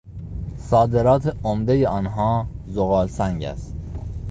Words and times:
صادرات 0.57 1.37
عمدهی 1.45 1.85
آنها 1.85 2.47
زغالسنگ 2.67 3.43
است. 3.43 3.75